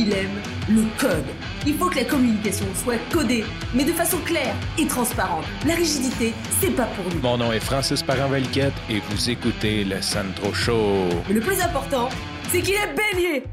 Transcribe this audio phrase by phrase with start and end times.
[0.00, 1.26] il aime le code.
[1.66, 5.44] Il faut que la communication soit codée, mais de façon claire et transparente.
[5.66, 7.20] La rigidité, c'est pas pour nous.
[7.20, 11.08] Mon nom est Francis parent et vous écoutez le Sandro Show.
[11.28, 12.08] Mais le plus important,
[12.48, 13.44] c'est qu'il est bélier.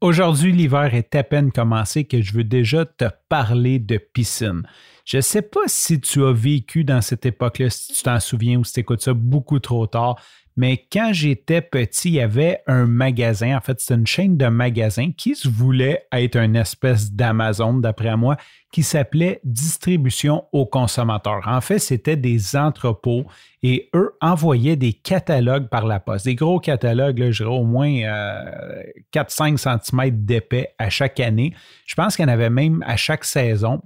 [0.00, 4.62] Aujourd'hui, l'hiver est à peine commencé que je veux déjà te parler de piscine.
[5.04, 8.58] Je ne sais pas si tu as vécu dans cette époque-là, si tu t'en souviens
[8.58, 10.16] ou si tu écoutes ça beaucoup trop tard,
[10.58, 14.48] mais quand j'étais petit, il y avait un magasin, en fait, c'est une chaîne de
[14.48, 18.36] magasins qui se voulait être une espèce d'Amazon, d'après moi,
[18.72, 21.42] qui s'appelait Distribution aux consommateurs.
[21.46, 23.24] En fait, c'était des entrepôts
[23.62, 27.92] et eux envoyaient des catalogues par la poste, des gros catalogues, là, je au moins
[29.12, 31.54] 4-5 euh, cm d'épais à chaque année.
[31.86, 33.80] Je pense qu'il y en avait même à chaque saison.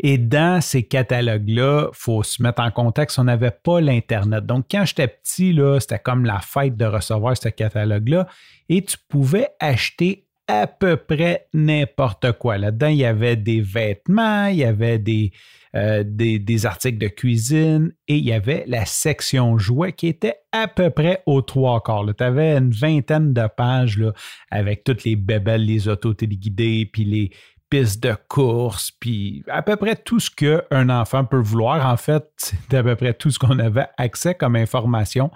[0.00, 4.44] Et dans ces catalogues-là, il faut se mettre en contexte, on n'avait pas l'Internet.
[4.44, 8.26] Donc, quand j'étais petit, c'était comme la fête de recevoir ce catalogue-là.
[8.68, 12.58] Et tu pouvais acheter à peu près n'importe quoi.
[12.58, 15.32] Là-dedans, il y avait des vêtements, il y avait des,
[15.74, 20.68] euh, des, articles de cuisine et il y avait la section jouets qui était à
[20.68, 22.06] peu près aux trois quarts.
[22.16, 24.12] Tu avais une vingtaine de pages là,
[24.50, 27.30] avec toutes les bébelles, les autos téléguidées, puis les,
[27.68, 31.86] pistes de course, puis à peu près tout ce qu'un enfant peut vouloir.
[31.90, 35.30] En fait, c'est à peu près tout ce qu'on avait accès comme information.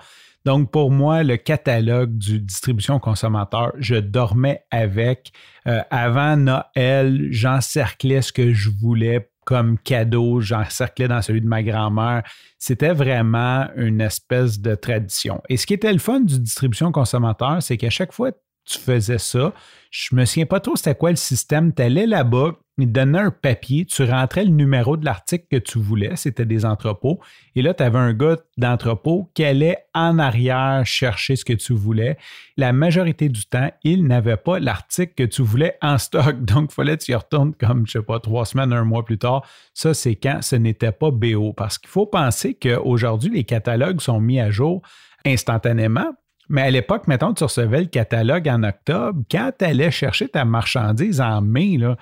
[0.47, 5.33] Donc, pour moi, le catalogue du distribution consommateur, je dormais avec.
[5.67, 11.63] Euh, avant Noël, j'encerclais ce que je voulais comme cadeau, j'encerclais dans celui de ma
[11.63, 12.23] grand-mère.
[12.59, 15.43] C'était vraiment une espèce de tradition.
[15.49, 18.31] Et ce qui était le fun du distribution consommateur, c'est qu'à chaque fois
[18.71, 19.53] tu faisais ça,
[19.91, 21.75] je me souviens pas trop c'était quoi le système.
[21.75, 25.57] Tu allais là-bas, ils te donnaient un papier, tu rentrais le numéro de l'article que
[25.57, 27.21] tu voulais, c'était des entrepôts.
[27.57, 31.73] Et là, tu avais un gars d'entrepôt qui allait en arrière chercher ce que tu
[31.73, 32.17] voulais.
[32.57, 36.41] La majorité du temps, il n'avait pas l'article que tu voulais en stock.
[36.45, 39.05] Donc, il fallait que tu y retournes comme, je sais pas, trois semaines, un mois
[39.05, 39.45] plus tard.
[39.75, 41.53] Ça, c'est quand ce n'était pas BO.
[41.53, 44.83] Parce qu'il faut penser qu'aujourd'hui, les catalogues sont mis à jour
[45.27, 46.15] instantanément
[46.51, 49.23] mais à l'époque, mettons, tu recevais le catalogue en octobre.
[49.31, 51.97] Quand tu allais chercher ta marchandise en mai, là,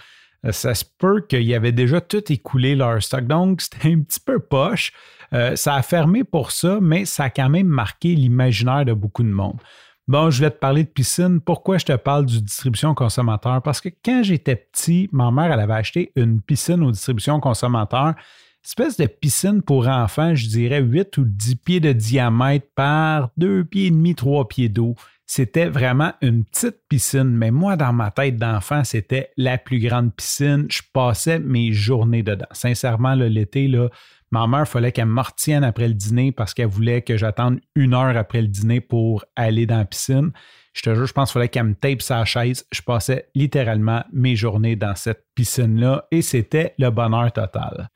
[0.51, 3.27] ça se peut qu'il y avait déjà tout écoulé leur stock.
[3.27, 4.93] Donc, c'était un petit peu poche.
[5.35, 9.23] Euh, ça a fermé pour ça, mais ça a quand même marqué l'imaginaire de beaucoup
[9.23, 9.59] de monde.
[10.07, 11.43] Bon, je voulais te parler de piscine.
[11.43, 13.61] Pourquoi je te parle du distribution consommateur?
[13.61, 18.15] Parce que quand j'étais petit, ma mère, elle avait acheté une piscine aux distribution consommateur
[18.69, 23.65] espèce de piscine pour enfants, je dirais 8 ou 10 pieds de diamètre par 2
[23.65, 24.95] pieds et demi, 3 pieds d'eau.
[25.25, 30.15] C'était vraiment une petite piscine, mais moi, dans ma tête d'enfant, c'était la plus grande
[30.15, 30.67] piscine.
[30.71, 32.47] Je passais mes journées dedans.
[32.53, 33.89] Sincèrement, l'été, là,
[34.31, 37.95] ma mère, fallait qu'elle me retienne après le dîner parce qu'elle voulait que j'attende une
[37.95, 40.31] heure après le dîner pour aller dans la piscine.
[40.75, 42.67] Je te jure, je pense qu'il fallait qu'elle me tape sa chaise.
[42.73, 47.89] Je passais littéralement mes journées dans cette piscine-là et c'était le bonheur total.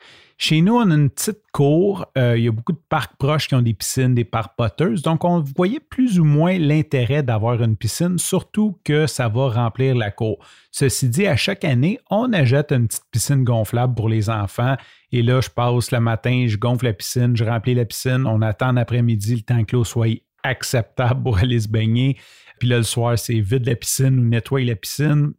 [0.44, 2.06] Chez nous, on a une petite cour.
[2.18, 5.02] Euh, il y a beaucoup de parcs proches qui ont des piscines, des parcs poteuses.
[5.02, 9.94] Donc, on voyait plus ou moins l'intérêt d'avoir une piscine, surtout que ça va remplir
[9.94, 10.44] la cour.
[10.72, 14.76] Ceci dit, à chaque année, on achète une petite piscine gonflable pour les enfants.
[15.12, 18.26] Et là, je passe le matin, je gonfle la piscine, je remplis la piscine.
[18.26, 20.08] On attend l'après-midi le temps que l'eau soit
[20.42, 22.18] acceptable pour aller se baigner.
[22.58, 25.32] Puis là, le soir, c'est vide la piscine ou nettoie la piscine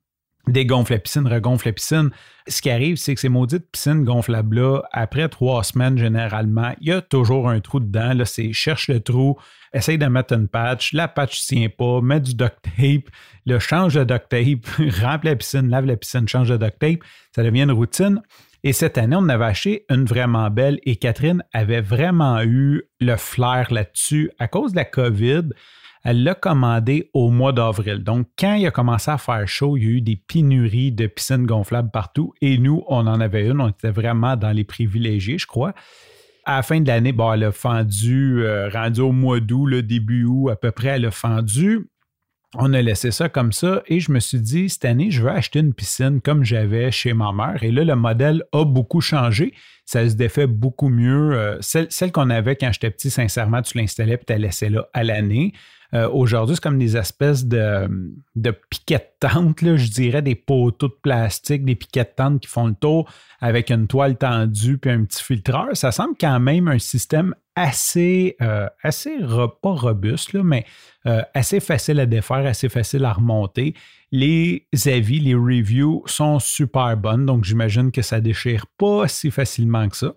[0.48, 2.10] dégonfle la piscine, regonfle la piscine.
[2.48, 6.92] Ce qui arrive, c'est que ces maudites piscines gonflables-là, après trois semaines généralement, il y
[6.92, 8.14] a toujours un trou dedans.
[8.14, 9.38] Là, c'est cherche le trou,
[9.74, 13.10] essaye de mettre une patch, la patch ne tient pas, met du duct tape,
[13.46, 14.66] le change de duct tape,
[15.02, 17.00] remplit la piscine, lave la piscine, change de duct tape.
[17.34, 18.22] Ça devient une routine.
[18.66, 23.18] Et cette année, on avait acheté une vraiment belle et Catherine avait vraiment eu le
[23.18, 25.50] flair là-dessus à cause de la COVID
[26.04, 28.04] elle l'a commandé au mois d'avril.
[28.04, 31.08] Donc, quand il a commencé à faire chaud, il y a eu des pénuries de
[31.08, 33.62] piscines gonflables partout et nous, on en avait une.
[33.62, 35.74] On était vraiment dans les privilégiés, je crois.
[36.46, 39.82] À la fin de l'année, bon, elle a fendu, euh, rendu au mois d'août, le
[39.82, 41.88] début août à peu près, elle a fendu.
[42.56, 45.30] On a laissé ça comme ça et je me suis dit, cette année, je veux
[45.30, 47.64] acheter une piscine comme j'avais chez ma mère.
[47.64, 49.54] Et là, le modèle a beaucoup changé.
[49.86, 51.34] Ça se défait beaucoup mieux.
[51.34, 54.70] Euh, celle, celle qu'on avait quand j'étais petit, sincèrement, tu l'installais et tu la laissais
[54.70, 55.54] là à l'année.
[55.94, 57.88] Euh, aujourd'hui, c'est comme des espèces de,
[58.36, 62.48] de piquets de tente, je dirais, des poteaux de plastique, des piquets de tente qui
[62.48, 63.10] font le tour
[63.40, 65.68] avec une toile tendue puis un petit filtreur.
[65.74, 70.66] Ça semble quand même un système assez, euh, assez pas robuste, mais
[71.06, 73.76] euh, assez facile à défaire, assez facile à remonter.
[74.12, 79.88] Les avis, les reviews sont super bonnes, donc j'imagine que ça déchire pas si facilement
[79.90, 80.14] que ça.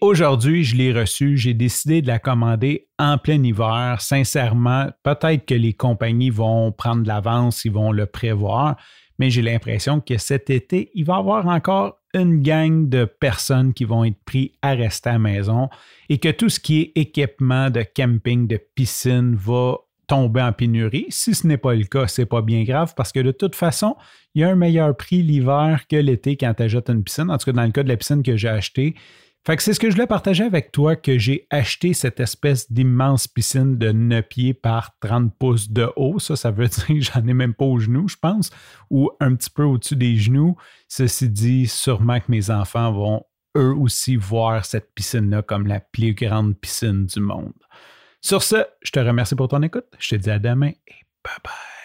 [0.00, 1.36] Aujourd'hui, je l'ai reçue.
[1.36, 4.00] J'ai décidé de la commander en plein hiver.
[4.00, 8.76] Sincèrement, peut-être que les compagnies vont prendre de l'avance, ils vont le prévoir,
[9.18, 13.74] mais j'ai l'impression que cet été, il va y avoir encore une gang de personnes
[13.74, 15.68] qui vont être pris à rester à la maison
[16.08, 21.06] et que tout ce qui est équipement de camping, de piscine va tomber en pénurie.
[21.10, 23.94] Si ce n'est pas le cas, c'est pas bien grave parce que de toute façon,
[24.34, 27.30] il y a un meilleur prix l'hiver que l'été quand tu achètes une piscine.
[27.30, 28.94] En tout cas, dans le cas de la piscine que j'ai achetée,
[29.48, 32.70] fait que c'est ce que je voulais partager avec toi que j'ai acheté cette espèce
[32.70, 36.18] d'immense piscine de 9 pieds par 30 pouces de haut.
[36.18, 38.50] Ça, ça veut dire que j'en ai même pas aux genoux, je pense,
[38.90, 40.54] ou un petit peu au-dessus des genoux.
[40.86, 43.24] Ceci dit, sûrement que mes enfants vont
[43.56, 47.54] eux aussi voir cette piscine-là comme la plus grande piscine du monde.
[48.20, 49.86] Sur ce, je te remercie pour ton écoute.
[49.98, 51.77] Je te dis à demain et bye bye.